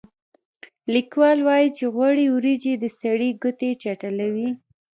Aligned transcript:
لیکوال 0.93 1.37
وايي 1.47 1.69
چې 1.77 1.85
غوړې 1.93 2.25
وریجې 2.35 2.73
د 2.79 2.85
سړي 2.99 3.29
ګوتې 3.41 3.69
چټلوي. 3.81 4.49